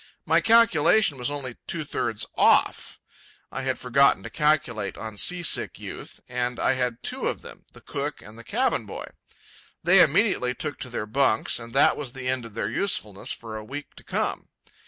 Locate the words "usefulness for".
12.71-13.55